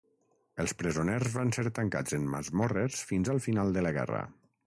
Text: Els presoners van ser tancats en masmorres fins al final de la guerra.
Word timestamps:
Els 0.61 0.71
presoners 0.79 1.27
van 1.33 1.51
ser 1.57 1.65
tancats 1.81 2.17
en 2.19 2.25
masmorres 2.35 3.05
fins 3.13 3.31
al 3.35 3.45
final 3.47 3.77
de 3.79 3.87
la 3.89 3.93
guerra. 4.01 4.27